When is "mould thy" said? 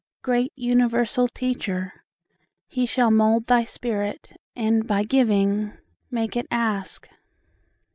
3.11-3.63